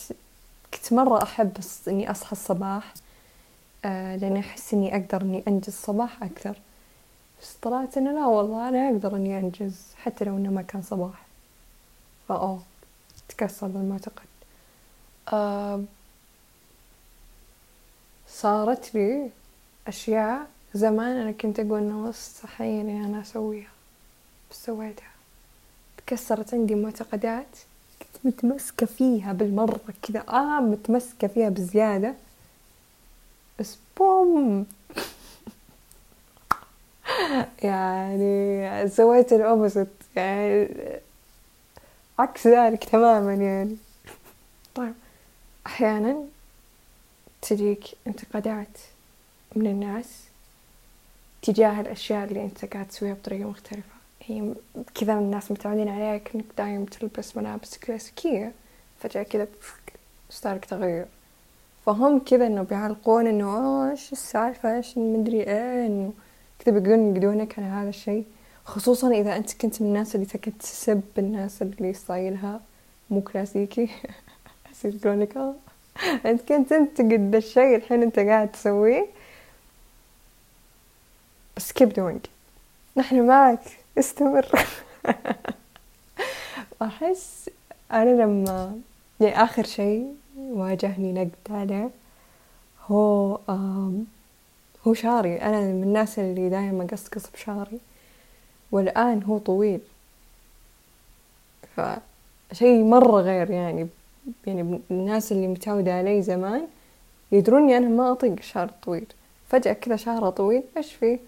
كنت 0.75 0.93
مرة 0.93 1.23
أحب 1.23 1.57
إني 1.89 2.11
أصحى 2.11 2.33
الصباح. 2.33 2.95
آه 3.85 4.17
لأني 4.17 4.41
أحس 4.41 4.75
إني 4.75 4.97
أقدر 4.97 5.23
إني 5.23 5.43
أنجز 5.49 5.73
صباح 5.73 6.23
أكثر. 6.23 6.59
بس 7.43 7.55
طلعت 7.63 7.99
إنه 7.99 8.13
لا 8.13 8.27
والله 8.27 8.69
أنا 8.69 8.89
أقدر 8.89 9.17
إني 9.17 9.39
أنجز 9.39 9.83
حتى 9.97 10.25
لو 10.25 10.37
إنه 10.37 10.51
ما 10.51 10.63
كان 10.63 10.83
صباح. 10.83 11.27
فأوه 12.29 12.63
تكسر 13.29 13.67
بالمعتقد. 13.67 14.27
آه 15.33 15.83
صارت 18.41 18.95
لي 18.95 19.31
أشياء 19.87 20.47
زمان 20.75 21.17
أنا 21.17 21.33
كنت 21.33 21.61
أقول 21.61 21.79
إنه 21.79 22.09
مستحيل 22.09 22.81
إني 22.81 23.07
أنا 23.07 23.21
أسويها 23.21 23.71
بس 24.50 24.67
سويتها. 24.67 25.11
تكسرت 25.97 26.55
عندي 26.55 26.75
معتقدات 26.75 27.47
كنت 27.99 28.26
متمسكة 28.26 28.87
فيها 28.87 29.33
بالمرة 29.33 29.81
كذا 30.03 30.25
آه 30.29 30.61
متمسكة 30.61 31.29
فيها 31.29 31.49
بزيادة. 31.49 32.14
بس 33.61 33.76
بوم. 33.99 34.67
يعني 37.62 38.88
سويت 38.88 39.33
الأوبوزيت 39.33 39.88
يعني 40.17 40.69
عكس 42.19 42.47
ذلك 42.47 42.85
تماما 42.85 43.35
يعني. 43.35 43.76
طيب 44.75 44.95
أحيانا 45.67 46.25
تجيك 47.49 47.85
انتقادات 48.07 48.79
من 49.57 49.67
الناس 49.67 50.25
تجاه 51.43 51.81
الأشياء 51.81 52.25
اللي 52.25 52.45
أنت 52.45 52.65
قاعد 52.65 52.89
تسويها 52.89 53.15
بطريقة 53.15 53.49
مختلفة. 53.49 53.95
هي 54.23 54.55
كذا 54.95 55.13
الناس 55.13 55.51
متعودين 55.51 55.89
عليك 55.89 56.31
إنك 56.35 56.45
دايم 56.59 56.85
تلبس 56.85 57.37
ملابس 57.37 57.79
كلاسيكية 57.79 58.53
فجأة 58.99 59.23
كذا 59.23 59.47
صارك 60.31 60.65
تغير. 60.65 61.07
فهم 61.87 62.19
كذا 62.19 62.47
إنه 62.47 62.63
بيعلقون 62.63 63.27
إنه 63.27 63.91
إيش 63.91 64.13
السالفة؟ 64.13 64.77
إيش 64.77 64.99
مدري 64.99 65.41
إيه؟ 65.41 65.87
إنه 65.87 66.13
كذا 66.59 66.79
بيقولون 66.79 67.07
ينقدونك 67.07 67.59
على 67.59 67.67
هذا 67.67 67.89
الشيء. 67.89 68.25
خصوصا 68.65 69.11
إذا 69.11 69.37
أنت 69.37 69.53
كنت 69.53 69.83
من 69.83 69.89
الناس 69.89 70.15
اللي 70.15 70.27
تسب 70.27 71.03
الناس 71.19 71.63
اللي 71.63 71.93
ستايلها 71.93 72.61
مو 73.11 73.21
كلاسيكي. 73.21 73.89
يقولون 74.85 75.21
لك 75.21 75.55
أنت 76.27 76.41
كنت 76.49 76.71
تنتقد 76.71 77.35
الشيء 77.35 77.77
الحين 77.77 78.03
أنت 78.03 78.19
قاعد 78.19 78.53
تسويه 78.53 79.07
بس 81.57 81.73
keep 81.73 81.87
doing. 81.87 82.29
نحن 82.97 83.27
معك. 83.27 83.61
استمر. 83.99 84.47
أحس 86.83 87.51
أنا 87.93 88.11
لما 88.23 88.81
يعني 89.21 89.43
آخر 89.45 89.65
شيء 89.65 90.15
واجهني 90.37 91.13
نقد 91.13 91.31
عليه 91.51 91.91
هو 92.87 93.39
هو 94.87 94.95
شعري. 94.95 95.43
أنا 95.43 95.61
من 95.61 95.83
الناس 95.83 96.19
اللي 96.19 96.49
دايما 96.49 96.85
أقصقص 96.85 97.31
بشعري. 97.31 97.81
والآن 98.73 99.23
هو 99.23 99.39
طويل. 99.39 99.81
فشيء 101.77 102.85
مرة 102.85 103.21
غير 103.21 103.51
يعني. 103.51 103.89
يعني 104.47 104.81
الناس 104.90 105.33
اللي 105.33 105.49
متعودة 105.49 105.95
علي 105.95 106.23
زمان 106.23 106.66
يدروني 107.33 107.76
أنا 107.76 107.88
ما 107.88 108.12
أطيق 108.12 108.33
الشعر 108.33 108.69
الطويل 108.69 109.07
فجأة 109.49 109.73
كذا 109.73 109.97
شعره 109.97 110.31
طويل 110.31 110.62
إيش 110.76 110.92
فيه 110.92 111.18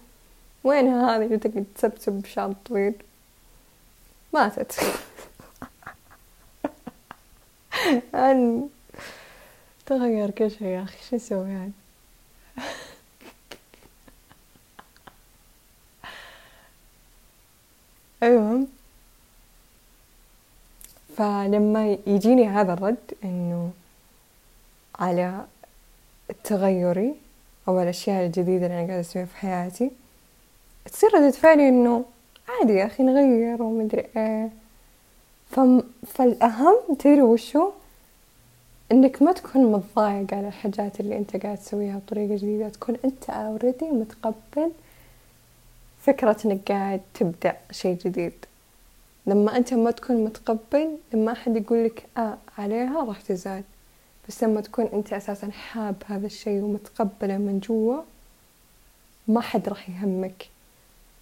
وينها 0.63 1.17
هذه؟ 1.17 1.25
اللي 1.25 1.37
تقعد 1.37 1.65
تسبسب 1.75 2.13
بشعر 2.13 2.53
طويل؟ 2.65 2.93
ماتت. 4.33 4.79
أن 8.15 8.69
تغير 9.85 10.29
كل 10.29 10.51
شيء 10.51 10.67
يا 10.67 10.83
أخي 10.83 10.97
شو 11.09 11.15
أسوي 11.15 11.49
يعني؟ 11.49 11.71
المهم 18.23 18.76
فلما 21.17 21.97
يجيني 22.07 22.47
هذا 22.47 22.73
الرد 22.73 23.13
إنه 23.23 23.71
على 24.99 25.45
تغيري 26.43 27.15
أو 27.67 27.81
الأشياء 27.81 28.25
الجديدة 28.25 28.65
اللي 28.65 28.79
أنا 28.79 28.87
قاعدة 28.87 28.99
أسويها 28.99 29.25
في 29.25 29.35
حياتي 29.35 29.91
تصير 30.85 31.09
ردة 31.15 31.31
فعلي 31.31 31.69
إنه 31.69 32.05
عادي 32.49 32.73
يا 32.73 32.85
أخي 32.85 33.03
نغير 33.03 33.63
ومدري 33.63 34.05
إيه. 34.17 34.49
فم... 35.49 35.81
فالأهم 36.07 36.75
تدري 36.99 37.21
وشو؟ 37.21 37.71
إنك 38.91 39.21
ما 39.21 39.31
تكون 39.31 39.71
متضايق 39.71 40.33
على 40.33 40.47
الحاجات 40.47 40.99
اللي 40.99 41.17
أنت 41.17 41.35
قاعد 41.37 41.57
تسويها 41.57 41.97
بطريقة 41.97 42.35
جديدة 42.35 42.69
تكون 42.69 42.97
أنت 43.05 43.29
أوريدي 43.29 43.85
متقبل 43.85 44.71
فكرة 46.01 46.37
إنك 46.45 46.71
قاعد 46.71 47.01
تبدأ 47.13 47.57
شيء 47.71 47.97
جديد. 48.05 48.33
لما 49.27 49.57
أنت 49.57 49.73
ما 49.73 49.91
تكون 49.91 50.23
متقبل 50.23 50.97
لما 51.13 51.31
أحد 51.31 51.55
يقول 51.55 51.85
لك 51.85 52.05
آه 52.17 52.37
عليها 52.57 53.03
راح 53.03 53.21
تزعل. 53.21 53.63
بس 54.27 54.43
لما 54.43 54.61
تكون 54.61 54.85
أنت 54.85 55.13
أساسا 55.13 55.51
حاب 55.51 55.95
هذا 56.05 56.25
الشيء 56.25 56.61
ومتقبلة 56.61 57.37
من 57.37 57.59
جوا 57.59 58.01
ما 59.27 59.41
حد 59.41 59.69
راح 59.69 59.89
يهمك. 59.89 60.49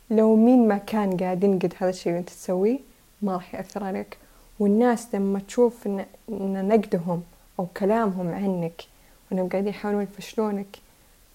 لو 0.10 0.36
مين 0.36 0.68
ما 0.68 0.78
كان 0.78 1.18
قاعد 1.18 1.44
ينقد 1.44 1.74
هذا 1.78 1.90
الشيء 1.90 2.14
وانت 2.14 2.30
تسويه 2.30 2.80
ما 3.22 3.34
راح 3.34 3.56
يأثر 3.56 3.84
عليك. 3.84 4.18
والناس 4.60 5.16
لما 5.16 5.40
تشوف 5.40 5.88
إن, 5.88 6.06
إن 6.30 6.68
نقدهم 6.68 7.24
أو 7.60 7.68
كلامهم 7.78 8.28
عنك 8.28 8.82
وإنهم 9.32 9.50
قاعدين 9.50 9.70
يحاولون 9.70 10.04
يفشلونك 10.04 10.78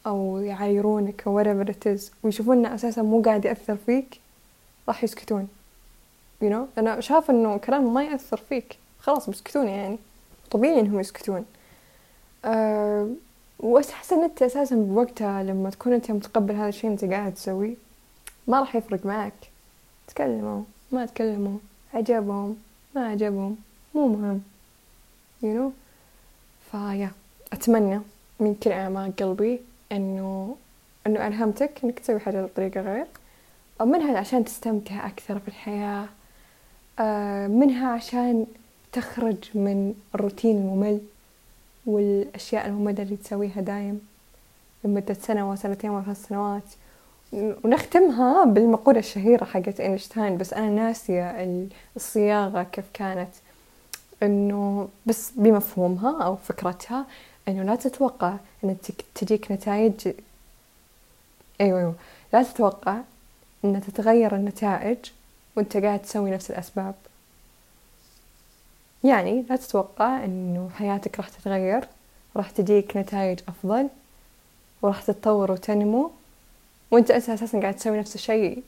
أو 0.06 0.38
يعايرونك 0.38 1.22
أو 1.26 1.42
whatever 1.42 1.68
it 1.68 1.98
is 1.98 2.02
ويشوفون 2.22 2.59
إنه 2.59 2.74
أساسا 2.74 3.02
مو 3.02 3.22
قاعد 3.22 3.44
يأثر 3.44 3.76
فيك 3.76 4.20
راح 4.88 5.04
يسكتون. 5.04 5.48
You 6.42 6.50
know? 6.53 6.79
أنا 6.79 7.00
شاف 7.00 7.31
إنه 7.31 7.57
كلامهم 7.57 7.94
ما 7.94 8.05
يأثر 8.05 8.37
فيك. 8.37 8.79
خلاص 9.00 9.31
بيسكتون 9.31 9.68
يعني. 9.68 9.98
طبيعي 10.50 10.81
إنهم 10.81 11.00
يسكتون. 11.00 11.44
أه 12.44 13.09
وأحس 13.59 14.12
إن 14.12 14.24
أنت 14.24 14.42
أساسا 14.42 14.76
بوقتها 14.76 15.42
لما 15.42 15.70
تكون 15.70 15.92
أنت 15.92 16.11
متقبل 16.11 16.55
هذا 16.55 16.68
الشيء 16.68 16.90
أنت 16.90 17.05
قاعد 17.05 17.35
تسويه 17.35 17.74
ما 18.46 18.61
راح 18.61 18.76
يفرق 18.76 19.07
معك. 19.07 19.33
تكلموا. 20.09 20.62
ما 20.92 21.07
تكلموا. 21.07 21.59
عجبهم. 21.94 22.57
ما 22.94 23.09
عجبهم. 23.09 23.57
مو 23.94 24.07
مهم. 24.07 24.42
You 25.42 25.46
know? 25.46 25.70
فيا. 26.72 27.11
أتمنى 27.53 28.00
من 28.40 28.55
كل 28.55 28.72
أعماق 28.72 29.11
قلبي 29.20 29.61
إنه 29.92 30.57
إنه 31.07 31.26
ألهمتك 31.26 31.85
إنك 31.85 31.98
تسوي 31.98 32.20
حاجة 32.20 32.42
بطريقة 32.42 32.81
غير. 32.81 33.07
أو 33.81 33.87
منها 33.87 34.18
عشان 34.18 34.44
تستمتع 34.44 35.07
أكثر 35.07 35.38
في 35.38 35.48
الحياة. 35.48 36.03
آه 36.05 36.09
منها 37.48 37.88
عشان 37.92 38.46
تخرج 38.92 39.36
من 39.54 39.94
الروتين 40.14 40.56
الممل 40.56 41.00
والأشياء 41.86 42.66
المملة 42.66 43.02
اللي 43.02 43.16
تسويها 43.16 43.60
دايم 43.60 44.00
لمدة 44.84 45.14
سنة 45.14 45.50
وسنتين 45.50 45.90
وثلاث 45.90 46.26
سنوات. 46.28 46.62
ونختمها 47.32 48.44
بالمقولة 48.44 48.98
الشهيرة 48.98 49.44
حقت 49.44 49.80
إينشتاين 49.80 50.36
بس 50.38 50.52
أنا 50.52 50.70
ناسية 50.70 51.56
الصياغة 51.96 52.62
كيف 52.62 52.84
كانت. 52.94 53.30
إنه 54.22 54.88
بس 55.06 55.30
بمفهومها 55.36 56.24
أو 56.24 56.36
فكرتها 56.36 57.06
إنه 57.48 57.62
لا 57.62 57.76
تتوقع 57.76 58.36
إن 58.64 58.76
تجيك 59.14 59.52
نتائج 59.52 60.08
أيوة 61.60 61.78
أيوة. 61.78 61.94
لا 62.32 62.42
تتوقع 62.42 62.98
إن 63.64 63.80
تتغير 63.86 64.36
النتائج 64.36 64.98
وأنت 65.60 65.76
قاعد 65.76 66.02
تسوي 66.02 66.30
نفس 66.30 66.50
الأسباب. 66.50 66.94
يعني 69.04 69.44
لا 69.50 69.56
تتوقع 69.56 70.24
إنه 70.24 70.70
حياتك 70.74 71.16
راح 71.16 71.28
تتغير 71.28 71.88
وراح 72.34 72.50
تجيك 72.50 72.96
نتائج 72.96 73.40
أفضل 73.48 73.88
وراح 74.82 75.02
تتطور 75.02 75.52
وتنمو 75.52 76.10
وأنت 76.90 77.10
أنت 77.10 77.28
أساسا 77.28 77.60
قاعد 77.60 77.74
تسوي 77.76 77.98
نفس 77.98 78.14
الشيء 78.14 78.62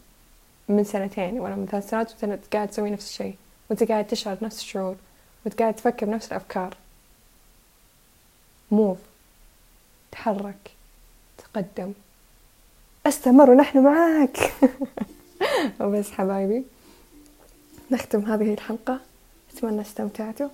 من 0.68 0.84
سنتين 0.84 1.40
ولا 1.40 1.54
من 1.54 1.66
ثلاث 1.66 1.90
سنوات 1.90 2.24
وانت 2.24 2.44
قاعد 2.52 2.68
تسوي 2.68 2.90
نفس 2.90 3.10
الشيء 3.10 3.36
وأنت 3.70 3.82
قاعد 3.82 4.06
تشعر 4.06 4.36
نفس 4.42 4.58
الشعور 4.58 4.96
وأنت 5.44 5.58
قاعد 5.62 5.74
تفكر 5.74 6.06
بنفس 6.06 6.28
الأفكار. 6.28 6.76
موف 8.70 8.98
تحرك. 10.12 10.70
تقدم. 11.38 11.92
أستمر 13.06 13.50
ونحن 13.50 13.78
معاك. 13.78 14.52
وبس 15.80 16.10
حبايبي. 16.10 16.64
نختم 17.92 18.20
هذه 18.20 18.54
الحلقة. 18.54 19.00
أتمنى 19.54 19.80
استمتعتوا. 19.80 20.48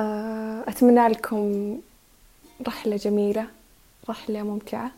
آه، 0.00 0.64
أتمنى 0.68 1.08
لكم 1.08 1.76
رحلة 2.66 2.96
جميلة 2.96 3.46
رحلة 4.08 4.42
ممتعة. 4.42 4.90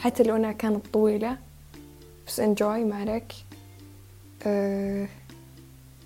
حتى 0.00 0.22
لو 0.22 0.36
أنها 0.36 0.52
كانت 0.52 0.86
طويلة 0.92 1.38
بس 2.26 2.40
انجوي 2.40 2.84
ما 2.84 2.96
عليك 2.96 3.32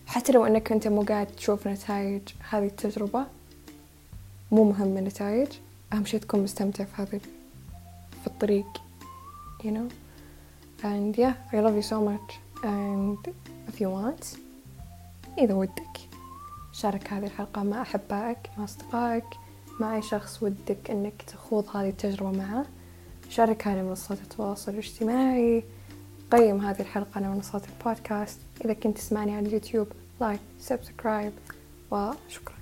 حتى 0.07 0.33
لو 0.33 0.47
إنك 0.47 0.73
أنت 0.73 0.89
مو 0.89 1.03
قاعد 1.03 1.27
تشوف 1.27 1.69
نتائج 1.69 2.23
هذه 2.51 2.67
التجربة 2.67 3.27
مو 4.53 4.65
مهم 4.65 4.99
النتائج. 4.99 5.49
أهم 5.93 6.05
شي 6.05 6.19
تكون 6.19 6.41
مستمتع 6.41 6.85
في 6.85 7.03
هذه 7.03 7.21
في 8.21 8.27
الطريق 8.27 8.67
you 9.63 9.71
know. 9.71 9.89
And 10.83 11.17
yeah 11.17 11.35
I 11.53 11.61
love 11.61 11.77
you 11.77 11.83
so 11.83 12.01
much. 12.01 12.39
And 12.63 13.50
if 13.69 13.81
you 13.81 13.87
want. 13.87 14.39
إذا 15.39 15.55
ودك. 15.55 15.99
شارك 16.73 17.13
هذه 17.13 17.27
الحلقة 17.27 17.63
مع 17.63 17.83
أحبائك 17.83 18.39
مع 18.59 18.65
أصدقائك. 18.65 19.25
مع 19.81 19.97
أي 19.97 20.03
شخص 20.03 20.43
ودك 20.43 20.91
أنك 20.91 21.23
تخوض 21.23 21.77
هذه 21.77 21.89
التجربة 21.89 22.39
معه. 22.39 22.67
شاركها 23.29 23.71
على 23.71 23.83
منصات 23.83 24.19
التواصل 24.21 24.73
الاجتماعي. 24.73 25.65
قيم 26.31 26.61
هذه 26.61 26.81
الحلقة 26.81 27.11
على 27.17 27.29
منصات 27.29 27.63
البودكاست. 27.69 28.39
إذا 28.65 28.73
كنت 28.73 28.99
تسمعني 28.99 29.37
على 29.37 29.47
اليوتيوب 29.47 29.89
like 30.21 30.41
subscribe 30.61 31.33
وشكرا. 31.91 32.60